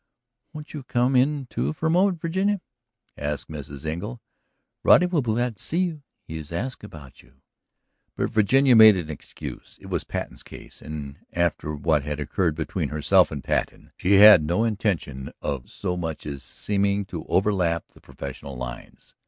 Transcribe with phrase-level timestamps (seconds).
[0.51, 2.59] "Won't you come in too for a moment, Virginia?"
[3.15, 3.85] asked Mrs.
[3.85, 4.19] Engle.
[4.81, 7.33] "Roddy will be glad to see you; he has asked about you."
[8.15, 12.89] But Virginia made an excuse; it was Patten's case and after what had occurred between
[12.89, 18.01] herself and Patten she had no intention of so much as seeming to overstep the
[18.01, 19.13] professional lines.